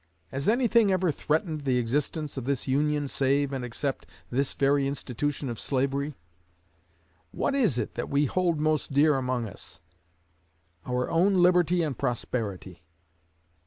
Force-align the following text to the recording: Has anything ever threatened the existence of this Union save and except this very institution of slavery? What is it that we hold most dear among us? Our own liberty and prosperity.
Has 0.29 0.49
anything 0.49 0.91
ever 0.91 1.11
threatened 1.11 1.61
the 1.61 1.77
existence 1.77 2.35
of 2.35 2.45
this 2.45 2.67
Union 2.67 3.07
save 3.07 3.53
and 3.53 3.63
except 3.63 4.07
this 4.31 4.53
very 4.53 4.87
institution 4.87 5.47
of 5.47 5.59
slavery? 5.59 6.15
What 7.29 7.53
is 7.53 7.77
it 7.77 7.93
that 7.93 8.09
we 8.09 8.25
hold 8.25 8.59
most 8.59 8.93
dear 8.93 9.13
among 9.15 9.47
us? 9.47 9.79
Our 10.87 11.07
own 11.11 11.35
liberty 11.35 11.83
and 11.83 11.95
prosperity. 11.95 12.81